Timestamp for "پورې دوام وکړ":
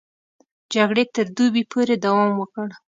1.71-2.67